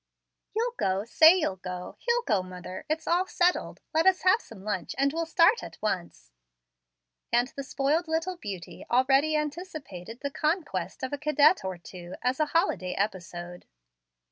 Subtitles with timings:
[0.55, 1.95] "You'll go; say you'll go.
[1.99, 2.87] He'll go, mother.
[2.89, 3.81] It's all settled.
[3.93, 6.31] Let us have some lunch, and we'll start at once;"
[7.31, 12.39] and the spoiled little beauty already anticipated the conquest of a cadet or two as
[12.39, 13.67] a holiday episode.